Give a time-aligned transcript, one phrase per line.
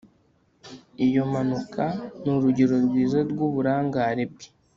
[1.05, 1.83] Iyo mpanuka
[2.21, 4.47] ni urugero rwiza rwuburangare bwe